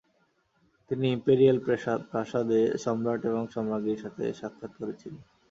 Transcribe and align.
তিনি 0.91 1.05
ইম্পেরিয়াল 1.11 1.57
প্রাসাদে 2.09 2.61
সম্রাট 2.83 3.21
এবং 3.25 3.43
সম্রাজ্ঞীর 3.55 4.01
সাথে 4.03 4.23
সাক্ষাত 4.39 4.71
করেছিলেন। 4.79 5.21